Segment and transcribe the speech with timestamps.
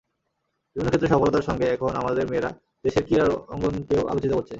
[0.75, 2.51] বিভিন্ন ক্ষেত্রে সফলতার সঙ্গে এখন আমাদের মেেয়রা
[2.85, 4.49] দেশের ক্রীড়াঙ্গনকেও আলোকিত করছে।